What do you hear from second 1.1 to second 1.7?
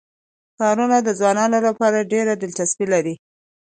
ځوانانو